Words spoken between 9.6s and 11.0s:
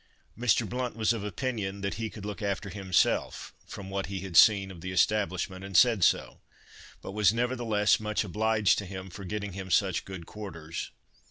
such good quarters."